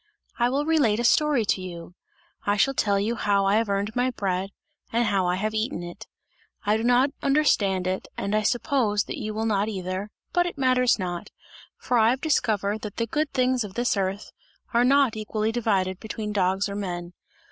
[0.39, 1.93] I will relate a story to you;
[2.43, 4.49] I shall tell you how I have earned my bread,
[4.91, 6.07] and how I have eaten it.
[6.65, 10.57] I do not understand it and I suppose that you will not either, but it
[10.57, 11.29] matters not,
[11.77, 14.31] for I have discovered that the good things of this earth
[14.73, 17.13] are not equally divided between dogs or men.